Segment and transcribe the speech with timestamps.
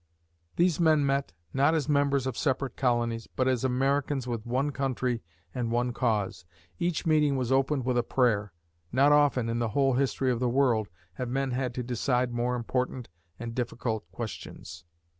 [0.55, 5.21] These men met, not as members of separate colonies, but as Americans with one country
[5.53, 6.43] and one cause.
[6.79, 8.51] Each meeting was opened with a prayer.
[8.91, 10.87] Not often, in the whole history of the world,
[11.21, 14.85] have men had to decide more important and difficult questions.